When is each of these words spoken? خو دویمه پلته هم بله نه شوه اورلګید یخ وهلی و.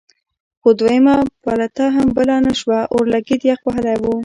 خو 0.61 0.69
دویمه 0.79 1.15
پلته 1.43 1.83
هم 1.95 2.07
بله 2.17 2.35
نه 2.45 2.53
شوه 2.59 2.79
اورلګید 2.93 3.41
یخ 3.49 3.59
وهلی 3.67 3.95
و. 4.01 4.05